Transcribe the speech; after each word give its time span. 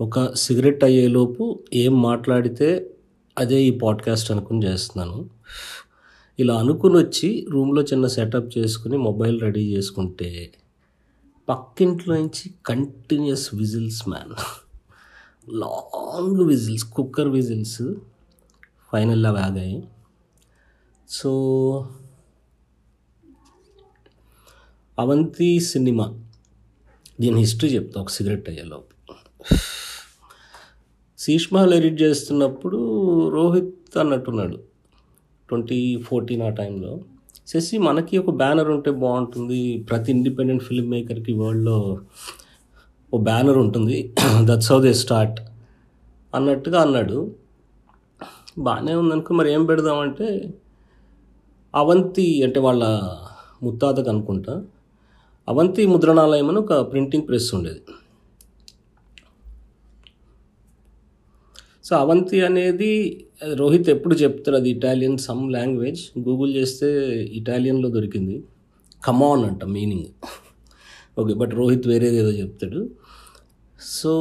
ఒక 0.00 0.34
సిగరెట్ 0.34 0.84
అయ్యేలోపు 0.84 1.62
ఏం 1.72 2.02
మాట్లాడితే 2.02 2.90
అదే 3.38 3.62
ఈ 3.62 3.70
పాడ్కాస్ట్ 3.70 4.30
అనుకుని 4.30 4.66
చేస్తున్నాను. 4.66 5.30
ఇలా 6.38 6.58
అనుకుని 6.58 6.96
వచ్చి 6.96 7.46
రూమ్లో 7.50 7.82
చిన్న 7.82 8.06
సెటప్ 8.06 8.58
చేసుకుని 8.58 8.96
మొబైల్ 8.96 9.40
రెడీ 9.40 9.76
చేసుకుంటే 9.76 10.52
పక్కింట్లో 11.48 12.16
నుంచి 12.16 12.54
continuous 12.66 13.54
whistles 13.54 14.08
man. 14.08 14.34
Long 15.50 16.48
whistles 16.48 16.84
cooker 16.84 17.28
whistles 17.28 17.82
ఫైనల్గా 18.92 19.46
ఆగాయి 19.46 19.88
సో 21.08 21.32
అవంతి 24.98 25.60
సినిమా 25.60 26.18
దీని 27.20 27.40
హిస్టరీ 27.40 27.74
చెప్తా 27.74 28.00
ఒక 28.00 28.10
సిగరెట్ 28.10 28.48
అయ్యేలోపు. 28.48 29.14
శీష్మహల్ 31.28 31.74
ఎడిట్ 31.74 32.02
చేస్తున్నప్పుడు 32.02 32.78
రోహిత్ 33.28 33.98
అన్నట్టున్నాడు. 33.98 34.58
ట్వంటీ 35.48 36.02
ఫోర్టీన్ 36.06 36.42
ఆ 36.42 36.48
టైంలో. 36.48 36.98
శశి 37.46 37.78
మనకి 37.78 38.18
ఒక 38.18 38.30
బ్యానర్ 38.30 38.68
ఉంటే 38.68 38.90
బాగుంటుంది. 38.90 39.86
ప్రతి 39.90 40.12
ఇండిపెండెంట్ 40.12 40.62
ఫిల్మ్ 40.62 40.90
మేకర్కి 40.90 41.32
వరల్డ్లో 41.32 41.98
ఓ 43.14 43.18
బ్యానర్ 43.18 43.58
ఉంటుంది. 43.58 44.14
దట్స్ 44.44 44.72
హౌ 44.72 44.80
దే 44.82 44.92
స్టార్ట్ 44.92 45.40
అన్నట్టుగా 46.34 46.80
అన్నాడు. 46.80 47.32
బాగానే 48.58 48.94
ఉందనుకో 48.94 49.34
మరి 49.34 49.52
ఏం 49.52 49.66
పెడదామంటే 49.66 50.54
అవంతి 51.74 52.42
అంటే 52.42 52.60
వాళ్ళ 52.60 52.84
ముత్తాతకు 53.62 54.10
అనుకుంటా. 54.10 54.62
అవంతి 55.48 55.86
ముద్రణాలయం 55.86 56.48
అని 56.48 56.58
ఒక 56.58 56.92
ప్రింటింగ్ 56.92 57.28
ప్రెస్ 57.28 57.54
ఉండేది. 57.54 57.80
సో 61.88 61.94
అవంతి 61.96 62.38
అనేది 62.46 62.90
రోహిత్ 63.60 63.88
ఎప్పుడు 63.94 64.14
చెప్తారు 64.22 64.56
అది 64.60 64.68
ఇటాలియన్ 64.76 65.18
సమ్ 65.26 65.42
లాంగ్వేజ్ 65.52 66.00
గూగుల్ 66.26 66.50
చేస్తే 66.56 66.88
ఇటాలియన్లో 67.40 67.88
దొరికింది. 67.96 68.36
కమాన్ 69.04 69.44
అంట 69.48 69.64
మీనింగ్ 69.76 70.08
ఓకే 71.20 71.34
బట్ 71.34 71.52
రోహిత్ 71.60 71.86
వేరేది 71.90 72.18
ఏదో 72.22 72.32
చెప్తాడు. 72.40 72.80
సో 73.98 74.12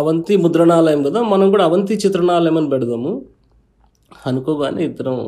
అవంతి 0.00 0.34
ముద్రణాలయం 0.36 1.00
కదా 1.08 1.20
మనం 1.22 1.46
కూడా 1.50 1.64
అవంతి 1.68 1.94
చిత్రణాలయం 2.04 2.56
అని 2.60 2.70
పెడదాము. 2.74 3.12
అనుకోగానే 4.26 4.82
ఇద్దరం 4.90 5.18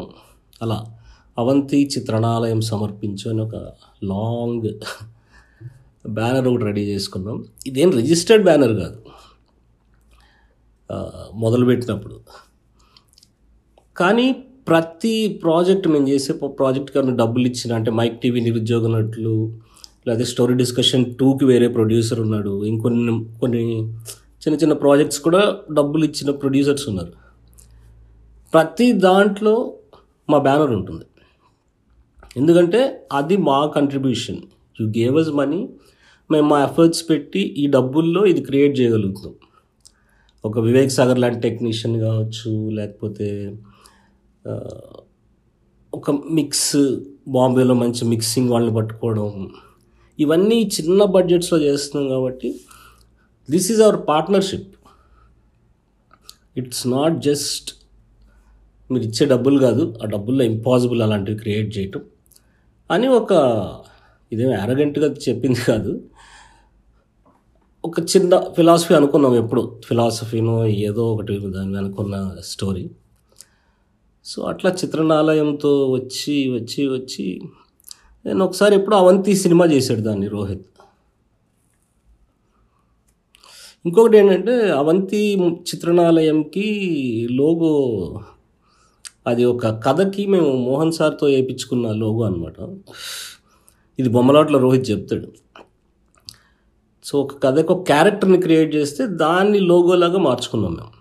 అలా 0.62 0.78
అవంతి 1.42 1.78
చిత్రణాలయం 1.94 2.60
సమర్పించు 2.70 3.26
అని 3.32 3.42
ఒక 3.46 3.56
లాంగ్ 4.12 4.68
బ్యానర్ 6.18 6.48
ఒకటి 6.50 6.64
రెడీ 6.64 6.84
చేసుకున్నాం. 6.92 7.36
ఇదేం 7.66 7.90
రిజిస్టర్డ్ 8.00 8.44
బ్యానర్ 8.48 8.74
కాదు. 8.82 8.98
మొదలుపెట్టినప్పుడు. 11.42 12.16
కానీ 13.96 14.26
ప్రతి 14.68 15.14
ప్రాజెక్ట్ 15.42 15.86
మేము 15.92 16.06
చేసే 16.12 16.32
ప్రాజెక్ట్ 16.60 16.90
కానీ 16.96 17.12
డబ్బులు 17.22 17.46
ఇచ్చిన 17.50 17.72
అంటే 17.78 17.90
మైక్ 17.98 18.18
టీవీ 18.22 18.40
నిరుద్యోగనట్లు 18.48 19.34
లేదా 20.08 20.24
స్టోరీ 20.30 20.54
డిస్కషన్ 20.62 21.04
టూకి 21.20 21.44
వేరే 21.50 21.68
ప్రొడ్యూసర్ 21.76 22.20
ఉన్నాడు 22.24 22.52
ఇంకొన్ని 22.70 23.12
కొన్ని 23.42 23.62
చిన్న 24.42 24.54
చిన్న 24.62 24.74
ప్రాజెక్ట్స్ 24.84 25.20
కూడా 25.26 25.42
డబ్బులు 25.78 26.04
ఇచ్చిన 26.08 26.30
ప్రొడ్యూసర్స్ 26.42 26.86
ఉన్నారు. 26.90 27.12
ప్రతి 28.52 28.88
దాంట్లో 29.06 29.54
మా 30.28 30.38
బ్యానర్ 30.46 30.72
ఉంటుంది. 30.78 31.06
ఎందుకంటే 32.40 32.80
అది 33.12 33.36
మా 33.48 33.58
contribution 33.76 34.40
you 34.78 34.86
gave 34.98 35.16
us 35.22 35.32
money 35.40 35.60
మేము 36.30 36.46
మా 36.52 36.58
ఎఫర్ట్స్ 36.68 37.02
పెట్టి 37.10 37.42
ఈ 37.62 37.66
డబ్బుల్లో 37.76 38.20
ఇది 38.32 38.40
క్రియేట్ 38.48 38.74
చేయగలుగుతాం 38.80 39.34
ఒక 40.44 40.58
వివేక్ 40.58 40.92
సాగర్ 40.92 41.18
లాంటి 41.18 41.40
టెక్నీషియన్ 41.40 42.00
కావచ్చు 42.00 42.70
లేకపోతే 42.70 43.56
ఒక 45.94 46.10
మిక్స్ 46.10 46.96
బాంబేలో 47.28 47.74
మంచి 47.74 48.04
మిక్సింగ్ 48.04 48.50
వాళ్ళని 48.50 48.74
పట్టుకోవడం. 48.74 49.50
ఇవన్నీ 50.20 50.70
చిన్న 50.80 51.04
బడ్జెట్స్లో 51.04 51.58
చేస్తున్నాం 51.58 52.10
కాబట్టి 52.10 52.60
this 53.50 53.72
is 53.72 53.80
our 53.80 54.08
partnership 54.08 54.74
it's 56.56 56.88
not 56.88 57.18
just 57.18 57.70
మీరు 58.92 59.04
ఇచ్చే 59.04 59.26
డబ్బులు 59.26 59.58
కాదు 59.58 59.94
ఆ 60.02 60.06
డబ్బుల్లో 60.06 60.44
ఇంపాసిబుల్ 60.44 61.02
అలాంటివి 61.02 61.38
క్రియేట్ 61.38 61.78
చేయటం. 61.78 62.00
అని 62.90 63.08
ఒక 63.08 63.32
ఇదేం 64.32 64.60
అరగెంట్గా 64.60 65.14
చెప్పింది 65.28 65.60
కాదు. 65.60 66.00
ఒక 67.84 68.00
చిన్న 68.00 68.40
ఫిలాసఫీ 68.56 68.94
అనుకున్నాం 68.94 69.34
ఎప్పుడు. 69.34 69.80
ఫిలాసఫీనో 69.84 70.66
ఏదో 70.66 71.12
ఒకటి 71.14 71.38
దాన్ని 71.38 71.78
అనుకున్న 71.78 72.36
స్టోరీ 72.44 72.90
సో 74.24 74.42
అట్లా 74.42 74.70
చిత్రణాలయంతో 74.70 75.90
వచ్చి 75.90 76.50
వచ్చి 76.50 76.88
వచ్చి 76.88 77.40
నేను 78.26 78.44
ఒకసారి 78.44 78.74
ఎప్పుడు 78.76 78.96
అవంతి 78.96 79.36
సినిమా 79.36 79.64
చేశాడు 79.66 80.00
దాన్ని 80.00 80.28
రోహిత్. 80.28 80.66
ఇంకొకటి 83.86 84.18
ఏంటంటే 84.18 84.70
అవంతి 84.70 85.22
చిత్రణాలయంకి 85.60 86.68
లోగో 87.30 87.74
అది 89.26 89.44
ఒక 89.44 89.66
కథకి 89.66 90.26
మేము 90.26 90.52
మోహన్ 90.52 90.92
సార్తో 90.92 91.26
వేయించుకున్న 91.26 91.92
లోగో 91.92 92.22
అనమాట 92.22 92.54
ఇది 93.98 94.08
బొమ్మలాట్లో 94.08 94.58
రోహిత్ 94.58 94.90
చెప్తాడు. 94.90 95.43
సో 97.04 97.20
ఒక 97.20 97.42
కథకు 97.42 97.74
ఒక 97.74 97.86
క్యారెక్టర్ని 97.86 98.40
క్రియేట్ 98.40 98.74
చేస్తే 98.74 99.06
దాన్ని 99.06 99.58
లోగోలాగా 99.58 100.18
మార్చుకున్నాం 100.18 100.74
మేము. 100.74 100.92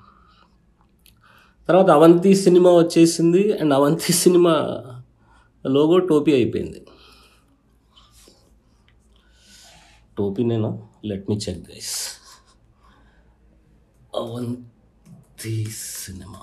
తర్వాత 1.67 1.89
అవంతి 1.89 2.35
సినిమా 2.35 2.71
వచ్చేసింది 2.71 3.57
అండ్ 3.57 3.73
అవంతి 3.73 4.13
సినిమా 4.13 4.51
లోగో 5.67 5.99
టోపీ 5.99 6.33
అయిపోయింది. 6.33 6.87
టోపీనేనా 10.17 10.77
let 11.05 11.29
me 11.29 11.35
check 11.35 11.71
guys 11.71 12.09
Avanti 14.15 15.65
cinema. 15.71 16.39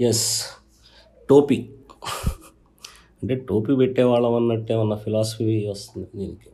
Yes 0.00 0.44
టోపీ. 1.30 1.75
అంటే 3.26 3.36
టోపీ 3.48 3.76
పెట్టేవాళ్ళం 3.76 4.34
అన్నట్టు 4.34 4.72
ఏమన్నా 4.72 4.96
ఫిలాసఫీ 4.96 5.66
వస్తుంది 5.66 6.06
దీనికి. 6.14 6.50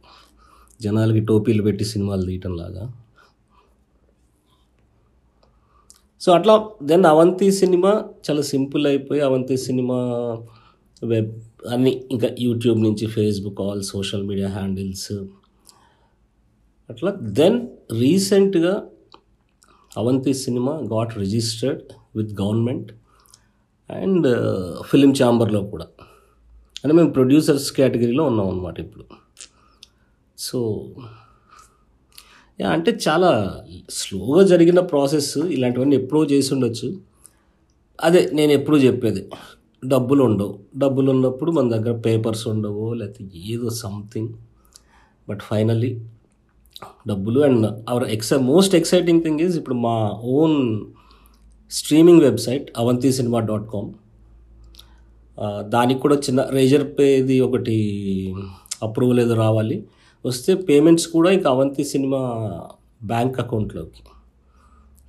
జనాలకి 0.82 1.20
టోపీలు 1.20 1.62
పెట్టి 1.62 1.84
సినిమాలు 1.84 2.22
తీయటం 2.26 2.52
లాగా. 2.56 2.84
సో 6.20 6.32
అట్లా 6.32 6.54
దెన్ 6.82 7.04
అవంతి 7.06 7.52
సినిమా 7.52 8.04
చాలా 8.26 8.42
సింపుల్ 8.42 8.86
అయిపోయి 8.86 9.20
అవంతి 9.20 9.56
సినిమా 9.56 9.98
వెబ్ 11.02 11.30
అన్ని 11.72 11.92
ఇంకా 12.10 12.28
యూట్యూబ్ 12.38 12.80
నుంచి 12.82 13.06
Facebook 13.06 13.60
all 13.60 13.82
social 13.82 14.24
media 14.26 14.48
handles. 14.48 15.12
అట్లా 16.90 17.12
దెన్ 17.40 17.68
రీసెంట్గా 17.92 18.74
Avanti 19.96 20.34
cinema 20.34 20.72
got 20.92 21.18
registered 21.18 21.82
with 22.16 22.32
government 22.40 22.92
and 23.90 24.28
film 24.82 25.12
ఛాంబర్లో 25.12 25.62
కూడా. 25.62 25.86
అంటే 26.84 26.92
మేము 26.98 27.10
ప్రొడ్యూసర్స్ 27.16 27.66
కేటగిరీలో 27.76 28.24
ఉన్నాం 28.30 28.46
అనమాట 28.52 28.76
ఇప్పుడు. 28.80 29.04
సో 30.38 30.58
అంటే 32.58 32.90
చాలా 33.06 33.30
స్లోగా 33.90 34.42
జరిగిన 34.52 34.80
ప్రాసెస్ 34.92 35.32
ఇలాంటివన్నీ 35.56 35.94
ఎప్పుడో 36.00 36.22
చేసి 36.32 36.50
ఉండొచ్చు. 36.54 36.88
అదే 37.98 38.20
నేను 38.32 38.52
ఎప్పుడూ 38.58 38.76
చెప్పేది 38.78 39.22
డబ్బులు 39.82 40.22
ఉండవు. 40.28 40.54
డబ్బులు 40.76 41.08
ఉన్నప్పుడు 41.10 41.50
మన 41.50 41.68
దగ్గర 41.74 41.92
పేపర్స్ 42.06 42.44
ఉండవు 42.48 42.86
లేకపోతే 42.94 43.38
ఏదో 43.52 43.68
సంథింగ్ 43.84 44.32
బట్ 45.28 45.42
ఫైనల్లీ 45.50 45.92
డబ్బులు 47.10 47.40
and 47.48 47.66
our 47.88 48.06
exci 48.16 48.38
most 48.52 48.74
exciting 48.80 49.22
thing 49.22 49.40
is 49.46 49.56
ఇప్పుడు 49.56 49.76
మా 49.86 49.96
own 50.36 50.56
streaming 51.70 52.22
website 52.22 52.66
Avanti 52.78 53.10
cinema 53.12 53.40
dot 53.50 53.66
com 53.72 53.90
దానికి 55.40 56.00
కూడా 56.00 56.16
చిన్న 56.16 56.40
రేజర్ 56.50 56.98
పేది 56.98 57.40
ఒకటి 57.40 57.76
అప్రూవల్ 58.82 59.20
ఏదో 59.20 59.34
రావాలి. 59.34 59.86
వస్తే 60.26 60.54
పేమెంట్స్ 60.54 61.06
కూడా 61.06 61.30
ఇంకా 61.30 61.50
అవంతి 61.50 61.84
సినిమా 61.84 62.20
బ్యాంక్ 63.04 63.40
అకౌంట్లోకి. 63.40 64.02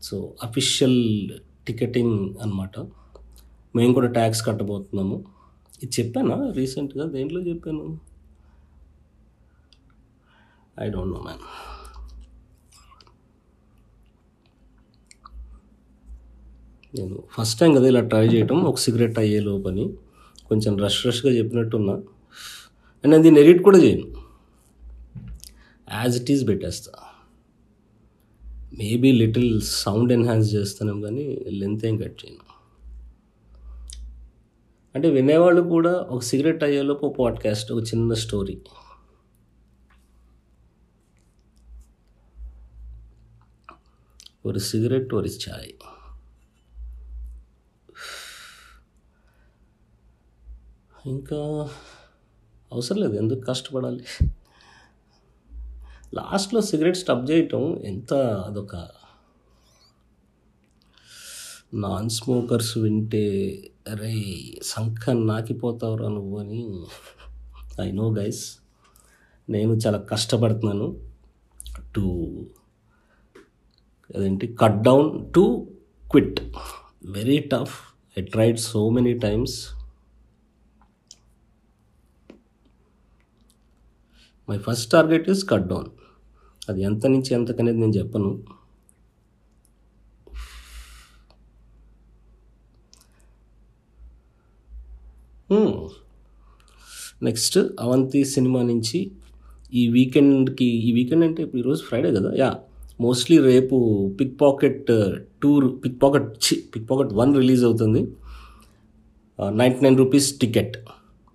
సో 0.03 0.33
అఫీషియల్ 0.43 1.29
టికెటింగ్ 1.67 2.35
అనమాట 2.41 2.79
మేము 3.75 3.93
కూడా 3.93 4.07
ట్యాక్స్ 4.07 4.45
కట్టబోతున్నాము. 4.45 5.25
ఇది 5.83 6.01
చెప్పానా 6.01 6.51
రీసెంట్గా 6.55 7.05
దేంట్లో 7.05 7.41
చెప్పాను? 7.41 7.99
ఐ 10.81 10.89
డోంట్ 10.89 11.13
నో 11.13 11.19
మ్యాన్ 11.19 11.43
నేను 16.95 17.23
ఫస్ట్ 17.31 17.59
టైం 17.59 17.73
కదా 17.73 17.87
ఇలా 17.87 18.01
ట్రై 18.01 18.27
చేయటం. 18.27 18.61
ఒక 18.61 18.77
సిగరెట్ 18.77 19.19
అయ్యే 19.19 19.39
లోపని 19.39 19.93
కొంచెం 20.52 20.74
రష్ 20.78 21.06
రష్గా 21.06 21.30
చెప్పినట్టున్నా 21.32 21.92
అండ్ 23.04 23.10
నేను 23.10 23.22
దీన్ని 23.22 23.40
ఎడిట్ 23.40 23.62
కూడా 23.62 23.78
చేయను 23.78 24.08
యాజ్ 25.92 26.16
ఇట్ 26.16 26.30
ఈస్ 26.30 26.48
పెట్టేస్తా 26.48 26.92
మేబీ 28.72 29.12
లిటిల్ 29.12 29.62
సౌండ్ 29.62 30.12
ఎన్హాన్స్ 30.12 30.54
చేస్తాను 30.54 31.00
కానీ 31.00 31.26
లెంత్ 31.52 31.84
ఏం 31.84 31.96
కట్ 31.96 32.18
చేయను 32.24 32.44
అంటే 34.94 35.10
వినేవాళ్ళు 35.10 35.62
కూడా 35.62 35.94
ఒక 36.10 36.22
సిగరెట్ 36.22 36.64
అయ్యేలోపు 36.64 37.14
పాడ్కాస్ట్ 37.18 37.72
ఒక 37.72 37.82
చిన్న 37.82 38.12
స్టోరీ 38.14 38.56
ஒரு 44.46 44.58
సిగరెట్ 44.58 45.14
ஒரு 45.14 45.30
చాయ్ 45.38 45.72
ఇంకా 51.05 51.69
అవసరం 52.71 52.97
లేదు 52.97 53.13
ఎందుకు 53.13 53.39
కష్టపడాలి? 53.39 54.03
లాస్ట్లో 56.13 56.61
సిగరెట్ 56.61 56.97
స్టప్ 56.97 57.31
చేయటం 57.31 57.77
ఎంత 57.77 58.13
అదొక 58.13 58.75
నాన్ 61.73 62.09
స్మోకర్స్ 62.09 62.77
వింటే 62.77 63.53
అరే 63.89 64.23
సంఖ 64.63 65.09
నాకిపోతావురా 65.09 66.09
నువ్వు 66.09 66.39
అని. 66.39 66.85
ఐ 67.81 67.91
నో 67.91 68.13
గైస్ 68.13 68.57
నేను 69.49 69.73
చాలా 69.73 69.97
కష్టపడుతున్నాను. 69.97 71.11
టు 71.95 72.01
అదేంటి? 74.15 74.47
Cut 74.47 74.83
down 74.83 75.33
to 75.33 75.67
quit 76.11 76.41
very 77.05 77.39
tough 77.39 77.79
I 78.19 78.21
tried 78.21 78.59
so 78.59 78.89
many 78.89 79.13
times 79.13 79.82
my 84.53 84.59
first 84.67 84.89
target 84.95 85.29
is 85.35 85.45
cut 85.53 85.69
down 85.73 85.89
అది 86.69 86.81
ఎంత 86.89 87.05
నుంచి 87.15 87.31
ఎంతకనేది 87.39 87.79
నేను 87.83 87.95
చెప్పను. 88.01 88.31
నెక్స్ట్ 97.27 97.57
అవంతి 97.83 98.21
సినిమా 98.35 98.61
నుంచి 98.69 98.99
ఈ 99.79 99.83
వీకెండ్కి 99.95 100.67
ఈ 100.87 100.89
వీకెండ్ 100.97 101.23
అంటే 101.27 101.41
ఇప్పుడు 101.45 101.61
ఈరోజు 101.63 101.81
ఫ్రైడే 101.89 102.09
కదా? 102.17 102.29
యా 102.41 102.49
మోస్ట్లీ 103.05 103.37
రేపు 103.49 103.77
pick 104.19 104.33
pocket 104.41 104.89
tour 105.43 105.65
pick 105.83 105.97
pocket 106.03 106.27
చి 106.45 106.55
పిక్ 106.73 106.87
పాకెట్ 106.89 107.13
వన్ 107.19 107.31
రిలీజ్ 107.41 107.63
అవుతుంది 107.69 108.01
ninety 109.61 109.81
nine 109.85 109.97
rupees 110.01 110.27
ticket 110.43 110.75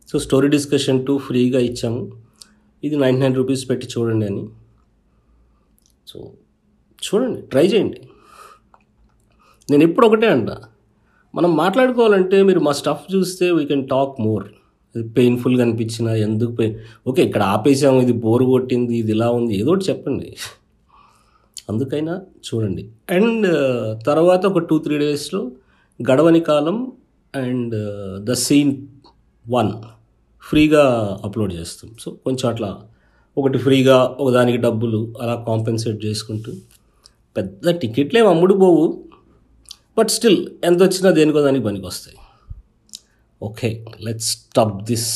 so 0.09 0.19
story 0.26 0.49
discussion 0.56 1.00
too 1.06 1.15
ఫ్రీగా 1.29 1.61
ఇచ్చాము. 1.69 2.03
ఇది 2.82 2.96
నైంటీ 3.02 3.20
నైన్ 3.22 3.36
రూపీస్ 3.40 3.62
పెట్టి 3.70 3.86
చూడండి 3.94 4.26
అని. 4.30 4.44
సో 6.10 6.19
చూడండి 7.06 7.40
ట్రై 7.52 7.66
చేయండి. 7.72 8.00
నేను 9.69 9.82
ఎప్పుడు 9.88 10.06
ఒకటే 10.08 10.28
అంట 10.36 10.50
మనం 11.34 11.50
మాట్లాడుకోవాలంటే 11.62 12.36
మీరు 12.48 12.60
మా 12.66 12.72
స్టఫ్ 12.80 13.04
చూస్తే 13.14 13.46
వీ 13.56 13.64
కెన్ 13.70 13.84
టాక్ 13.94 14.14
మోర్ 14.26 14.46
అది 14.94 15.04
పెయిన్ఫుల్గా 15.16 15.62
అనిపించిన 15.66 16.08
ఎందుకు 16.26 16.52
పెయిన్ 16.58 16.76
ఓకే 17.08 17.20
ఇక్కడ 17.28 17.42
ఆపేసాము 17.54 17.98
ఇది 18.06 18.14
బోర్ 18.25 18.44
కొట్టింది 18.52 18.94
ఇది 19.02 19.12
ఇలా 19.16 19.28
ఉంది 19.38 19.54
ఏదో 19.62 19.70
ఒకటి 19.74 19.86
చెప్పండి. 19.90 20.28
అందుకైనా 21.70 22.14
చూడండి. 22.46 22.84
అండ్ 23.16 23.46
uh, 23.56 23.88
తర్వాత 24.08 24.42
ఒక 24.50 24.60
టూ 24.69 24.76
త్రీ 24.84 24.96
డేస్లో 25.04 25.40
గడవని 26.00 26.40
కాలం 26.50 26.76
అండ్ 27.34 27.76
ద 28.28 28.34
సీన్ 28.46 28.72
వన్ 29.46 29.72
ఫ్రీగా 30.48 30.82
అప్లోడ్ 31.24 31.52
చేస్తాం. 31.52 31.90
సో 32.00 32.10
కొంచెం 32.24 32.46
అట్లా 32.50 32.70
ఒకటి 33.36 33.58
ఫ్రీగా 33.58 33.96
ఒకదానికి 34.20 34.58
డబ్బులు 34.58 35.14
అలా 35.22 35.34
కాంపెన్సేట్ 35.48 36.04
చేసుకుంటూ 36.04 36.52
పెద్ద 37.36 37.70
టికెట్లే 37.70 38.20
అమ్ముడు 38.26 38.54
పోవు 38.54 38.84
బట్ 39.98 40.10
స్టిల్ 40.10 40.40
ఎంత 40.64 40.82
వచ్చినా 40.82 41.10
దేనికో 41.10 41.40
దానికి 41.42 41.64
పనికి 41.64 41.86
వస్తాయి 41.86 42.16
ఓకే 43.42 43.84
లెట్స్ 44.00 44.26
స్టాప్ 44.26 44.82
దిస్. 44.84 45.10